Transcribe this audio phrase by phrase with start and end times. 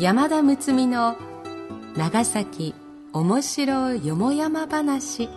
[0.00, 1.16] 山田睦美の
[1.96, 2.74] 長崎
[3.12, 5.28] 面白よもやま話。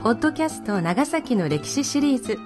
[0.00, 2.36] ポッドキャスト長崎の歴史シリーズ。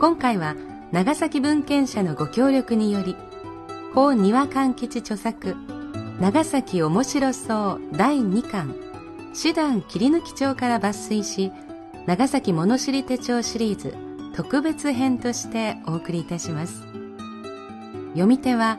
[0.00, 0.56] 今回は
[0.90, 3.14] 長崎文献社のご協力により
[3.94, 5.54] 法庭勘吉著作
[6.18, 8.74] 長崎面白そう第2巻
[9.40, 11.52] 手段切り抜き帳から抜粋し
[12.06, 13.94] 長崎物知り手帳シリーズ
[14.34, 16.82] 特別編としてお送りいたします。
[18.14, 18.78] 読み手は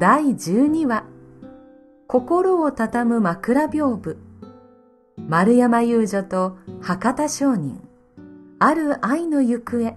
[0.00, 1.04] 第12話。
[2.06, 4.16] 心を畳む枕屏風。
[5.28, 7.86] 丸山遊女と博多商人。
[8.58, 9.94] ある愛の行方。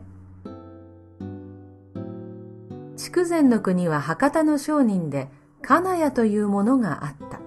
[2.97, 5.29] 筑前の国は博多の商人で
[5.61, 7.39] 金谷というものがあった。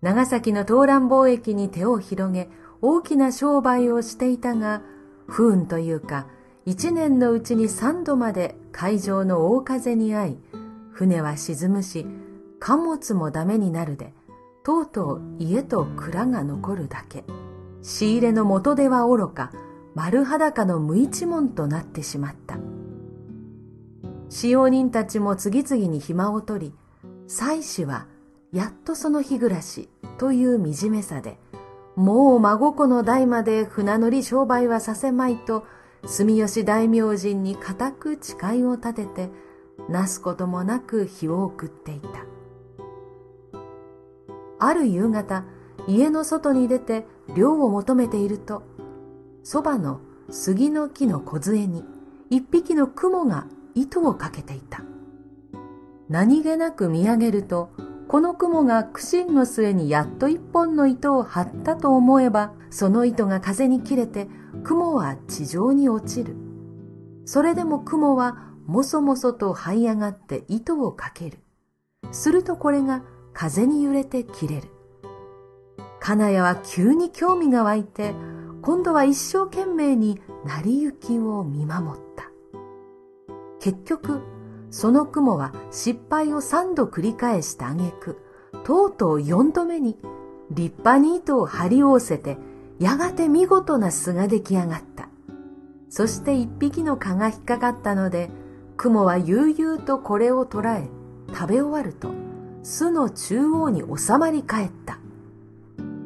[0.00, 2.48] 長崎の東蘭貿易に手を広げ
[2.80, 4.80] 大きな商売をしていたが
[5.26, 6.28] 不運というか
[6.64, 10.38] 一年のうちに三度まで海上の大風に遭い
[10.96, 12.06] 船は沈むし、
[12.58, 14.14] 貨物もダメになるで、
[14.64, 17.24] とうとう家と蔵が残るだけ。
[17.82, 19.52] 仕入れの元手は愚か、
[19.94, 22.56] 丸裸の無一文となってしまった。
[24.30, 26.74] 使用人たちも次々に暇を取り、
[27.28, 28.06] 妻子は
[28.50, 31.38] やっとその日暮らしという惨めさで、
[31.94, 35.66] もう孫子の代まで船乗り商売はさせまいと、
[36.06, 39.45] 住吉大明神に固く誓いを立てて、
[39.88, 42.08] なすこともなく日を送っていた。
[44.58, 45.44] ある夕方、
[45.86, 48.62] 家の外に出て漁を求めていると、
[49.42, 51.84] そばの杉の木の梢に
[52.30, 54.82] 一匹の雲が糸をかけていた。
[56.08, 57.70] 何気なく見上げると、
[58.08, 64.28] この雲が苦心の末にやっと一本の糸を張ったと思えば、その糸が風に切れて、
[64.64, 66.36] 雲は地上に落ちる。
[67.24, 71.38] それでも雲はもそもそと這い上がって糸をかける。
[72.12, 74.68] するとこれが風に揺れて切れる。
[76.00, 78.14] 金谷は急に興味が湧いて、
[78.62, 82.30] 今度は一生懸命に成り行きを見守った。
[83.60, 84.20] 結局、
[84.70, 88.18] その雲は失敗を三度繰り返した挙句、
[88.64, 89.96] とうとう四度目に
[90.50, 92.38] 立派に糸を張り合わせて、
[92.78, 95.08] やがて見事な巣が出来上がった。
[95.88, 98.30] そして一匹の蚊が引っかかったので、
[98.76, 100.88] 雲は悠々とこれを捕らえ、
[101.34, 102.10] 食べ終わると、
[102.62, 104.98] 巣の中央に収まり返った。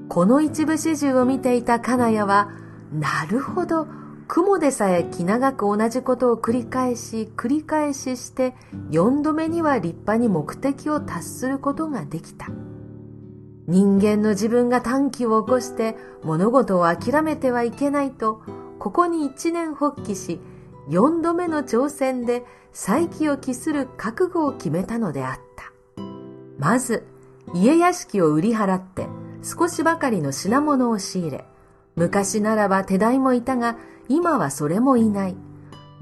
[0.09, 2.51] この一部始終を見ていた金谷は、
[2.93, 3.87] なるほど、
[4.29, 8.55] 雲でさえ気長く同じことを繰り返し、繰り返しして、
[8.91, 12.47] 四度目には立派に目的を達することができた。
[13.67, 18.43] 人間の自分が短気を起こして物事を諦めてはいけないと、
[18.79, 20.41] ここに一年発起し、
[20.91, 25.73] 四度目の挑戦で再起を期する覚悟を決めたのであった。
[26.59, 27.07] まず、
[27.55, 29.07] 家屋敷を売り払って
[29.43, 31.45] 少しばかりの品物を仕入れ、
[31.95, 33.77] 昔ならば手代もいたが、
[34.09, 35.37] 今はそれもいない。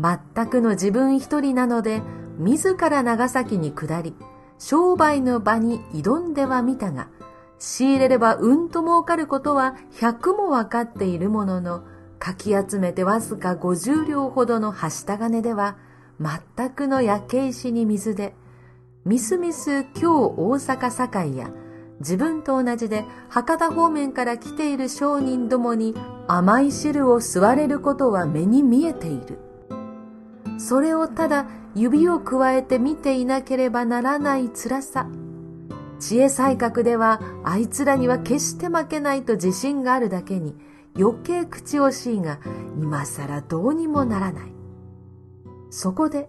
[0.00, 2.00] 全くの自分一人なので、
[2.38, 4.14] 自ら長崎に下り、
[4.58, 7.08] 商売の場に挑んではみたが、
[7.58, 11.82] 仕入れればうんと儲かることは百もわかっているものの、
[12.18, 15.76] かき集めてわずか50両ほどのはした金では、
[16.20, 18.34] 全くの焼け石に水で、
[19.04, 21.50] みすみす今日大阪堺や、
[22.00, 25.94] 自分と同じで博多方面から来ている商人どもに
[26.28, 29.38] 甘い汁を吸われることは目に見えている。
[30.58, 35.08] それをただ指をくわえて見ていなければならない辛さ。
[35.98, 40.54] 知恵才覚ではあいつらには決して負けないと自信があるだけに、
[40.98, 42.40] 余計口惜しいが
[42.76, 44.52] 今更どうにもならない。
[45.70, 46.28] そこで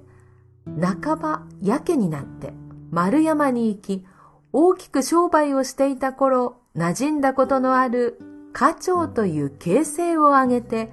[0.79, 2.53] 半ばやけになって
[2.91, 4.05] 丸山に行き
[4.51, 8.19] 大きく商売をしていた頃馴染んだことのある
[8.53, 10.91] 家長という形勢を挙げて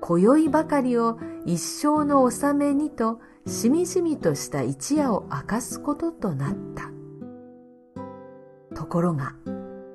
[0.00, 6.90] 今宵ばかりを一生の納めにとしみじみとした一夜を明かすこととなった。
[8.74, 9.34] ところが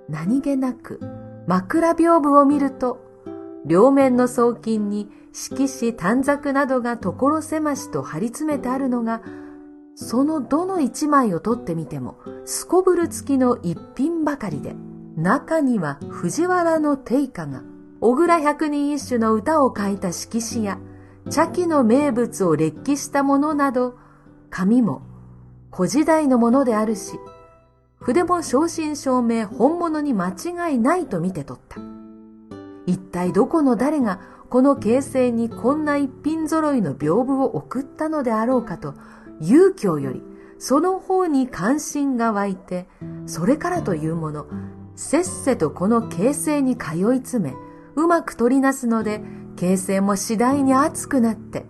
[0.10, 1.00] 何気なく
[1.48, 3.04] 枕屏風を見ると
[3.65, 9.21] 両面の送金に色紙短冊などが所狭しと張り詰めてあるのが
[9.95, 14.75] そのどの一枚を取ってみてもすこぶる付きの一品ばかりで
[15.17, 17.63] 中には藤原の定家が
[18.01, 20.77] 小倉百人一首の歌を書いた色紙や
[21.31, 23.97] 茶器の名物を列記したものなど
[24.51, 25.01] 紙も
[25.71, 27.17] 古時代のものであるし
[27.95, 31.94] 筆も正真正銘本物に間違いないと見て取った。
[32.85, 38.93] 一体どこの誰がこの形勢にこんな一品揃いの屏風を送ったのであろうかと、
[39.41, 40.21] 勇気より
[40.57, 42.87] その方に関心が湧いて、
[43.25, 44.47] それからというもの、
[44.95, 47.55] せっせとこの形勢に通い詰め、
[47.95, 49.21] うまく取りなすので、
[49.57, 51.65] 形勢も次第に熱くなって、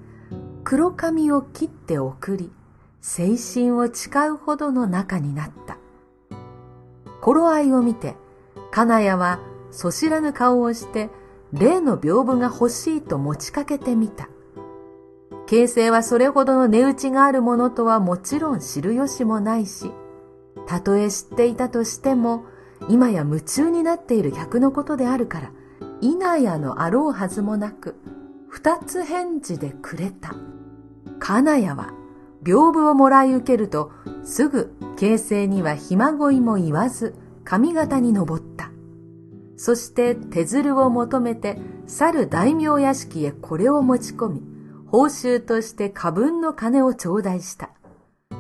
[0.64, 2.52] 黒髪を切って送り、
[3.02, 5.78] 精神を誓うほどの仲になった。
[7.22, 8.16] 頃合いを見て、
[8.72, 9.40] 金谷は
[9.72, 11.10] そ知らぬ顔をして、
[11.54, 14.30] 例の屏風が欲しいと持ちかけてみた。
[15.48, 19.92] 形勢はそれほどの値打ちがあるものとはもちろん知る由もないし、
[20.66, 22.46] たとえ知っていたとしても、
[22.90, 25.52] 今や夢中になっている客のことであるから、
[26.02, 27.96] 稲やのあろうはずもなく、
[28.50, 30.36] 二つ返事でくれた。
[31.20, 31.94] 金谷は、
[32.44, 33.92] 屏風をもらい受けると、
[34.24, 38.45] すぐ形勢にはひまごいも言わず、上方に登った。
[39.58, 41.58] そして手鶴を求めて、
[41.88, 44.42] 去る大名屋敷へこれを持ち込み、
[44.88, 47.70] 報酬として過分の金を頂戴した。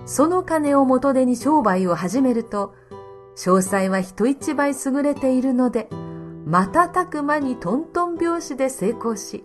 [0.06, 2.74] その金を元手に商売を始めると、
[3.36, 5.90] 詳細は人一倍優れているので、
[6.46, 9.44] 瞬く間にトントン拍子で成功し、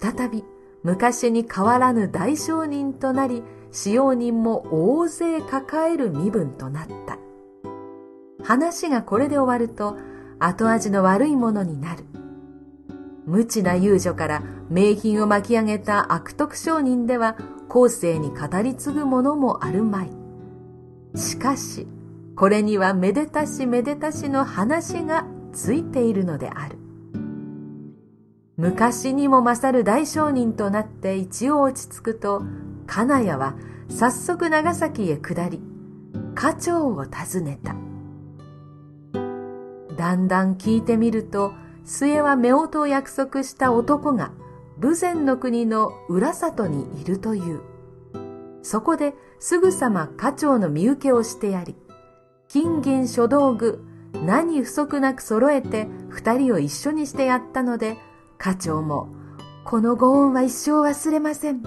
[0.00, 0.44] 再び
[0.82, 7.18] 昔に変わらぬ大商人となり、使用人も大勢抱える身分となった。
[8.42, 9.96] 話がこれで終わると
[10.38, 12.04] 後味の悪いものになる。
[13.26, 17.36] 無知な遊女から名品を巻き上げた悪徳商人では
[17.68, 20.10] 後世に語り継ぐものもあるまい。
[21.14, 21.86] しかし、
[22.36, 26.78] これにはめでたしめでたしの話がついているのである。
[28.56, 32.42] 昔にも勝る大商人となって一応落ち着くと
[32.86, 33.54] 金谷は
[33.88, 35.60] 早速長崎へ下り、
[36.34, 37.87] 課長を訪ねた。
[39.98, 41.52] だんだん聞いてみると、
[41.84, 44.30] 末は夫婦を約束した男が、
[44.78, 47.60] 武前の国の浦里にいるという。
[48.62, 51.74] そこですぐさま課長の身請けをしてやり、
[52.46, 53.84] 金銀書道具、
[54.24, 57.96] 何不足なく揃えて二人を一緒にしてやったので、
[58.38, 59.08] 課長も、
[59.64, 61.60] このご恩は一生忘れません。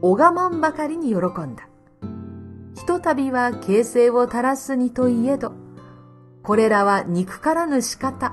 [0.00, 1.68] 拝まんばかりに喜んだ。
[2.74, 5.65] ひとたびは形勢を垂らすにといえど、
[6.46, 8.32] これらは憎からぬ仕方、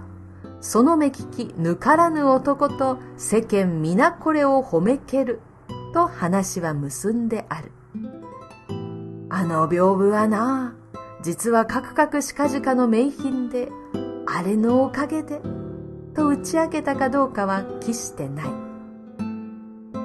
[0.62, 5.42] その目利き抜からぬ男と世間皆これを褒めける、
[5.96, 7.72] と話は結んである。
[9.32, 10.76] あの屏風はな、
[11.24, 13.70] 実はカクカクしかじかの名品で、
[14.28, 15.42] あれのおかげで、
[16.14, 18.46] と打ち明けたかどうかは決してない。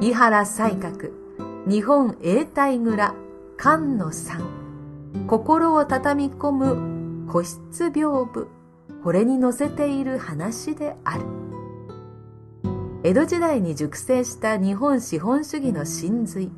[0.00, 1.12] 伊原西閣、
[1.66, 3.14] 日本永代蔵
[3.58, 6.97] 菅野さん心を畳み込む
[7.28, 8.46] 個室屏風
[9.04, 11.24] これに載せている話である。
[13.04, 16.50] 江戸時代に熟成した日本資本主義の真髄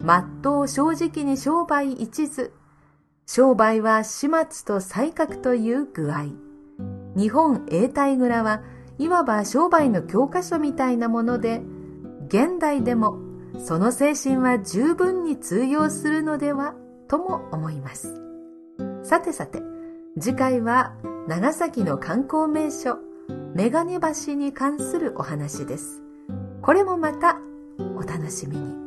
[0.00, 2.52] まっとう正直に商売一途。
[3.26, 6.26] 商売は始末と才覚という具合。
[7.16, 8.62] 日本永代蔵は
[8.98, 11.62] いわば商売の教科書みたいなもので
[12.28, 13.18] 現代でも
[13.58, 16.74] その精神は十分に通用するのでは
[17.08, 18.20] とも思います。
[19.02, 19.62] さてさて、
[20.20, 20.92] 次回は
[21.26, 22.98] 長崎の観光名所、
[23.54, 26.02] メガネ橋に関するお話です。
[26.62, 27.40] これもまた
[27.96, 28.83] お楽しみに。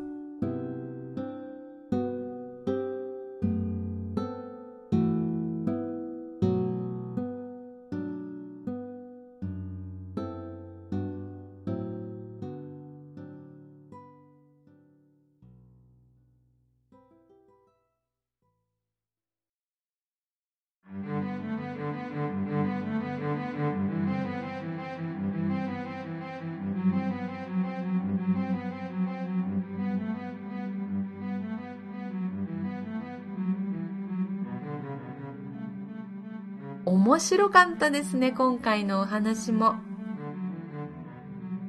[36.87, 39.75] 面白かったですね今回のお話も。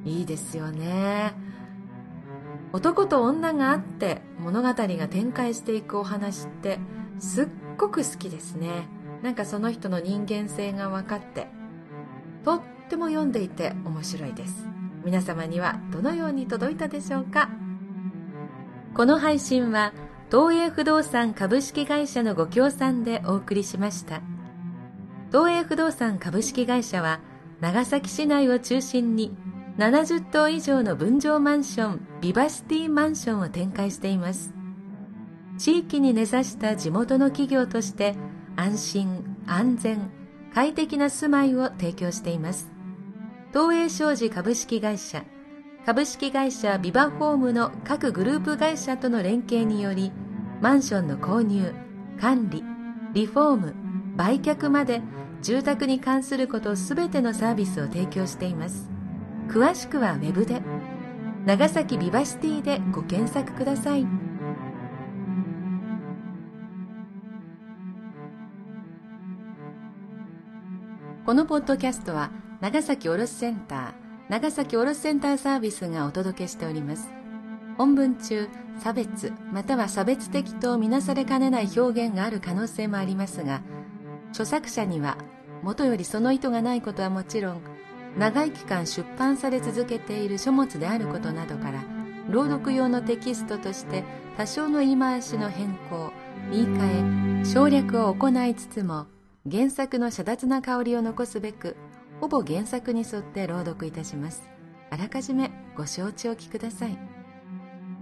[0.05, 1.33] いいですよね。
[2.71, 6.79] 男と女があって物語が展開していくお話って
[7.19, 7.47] すっ
[7.77, 8.87] ごく好きですね。
[9.21, 11.47] なんかその人の人間性が分かって
[12.45, 14.69] とっても読んでいて面白いです。
[15.03, 17.49] 皆様にはどのように届いたでしょうか？
[18.93, 19.91] この配信は
[20.31, 24.21] 東映不動産株式会社のご協賛でお送りしました。
[25.31, 27.19] 東映不動産株式会社は
[27.61, 29.35] 長崎市内を中心に
[29.77, 34.53] 70棟以上の分譲マンションビバシティマンションを展開しています。
[35.57, 38.15] 地域に根ざした地元の企業として
[38.55, 40.09] 安心安全
[40.53, 42.71] 快適な住まいを提供しています。
[43.53, 45.23] 東映商事株式会社
[45.85, 50.11] 株式会社ビバホームの各グループ会社との連携により
[50.61, 51.73] マンションの購入
[52.19, 52.63] 管理
[53.13, 53.75] リフォーム
[54.19, 55.01] 売却まで
[55.41, 58.89] 住宅に関することすべてのサービスを提供しています。
[59.47, 60.61] 詳しくはウェブで。
[61.45, 64.05] 長崎ビバシティでご検索ください。
[71.25, 73.93] このポッドキャストは長崎卸センター
[74.27, 77.09] 長崎卸センターサービスがお届けしております。
[77.77, 78.49] 本文中
[78.79, 83.61] 差別または差別的とみなされかねない表現がある可能性もありますが
[84.31, 85.17] 著作者には
[85.61, 87.61] もとよりその意図がないことはもちろん
[88.17, 91.83] 長い期間出版され続けている書物であることなどから
[92.29, 94.03] 朗読用のテキストとして
[94.37, 96.11] 多少の言い回しの変更
[96.51, 99.07] 言い換え省略を行いつつも
[99.49, 101.75] 原作の遮奪な香りを残すべく
[102.19, 104.49] ほぼ原作に沿って朗読いたします。
[104.89, 106.97] あらかじめご承知おきください。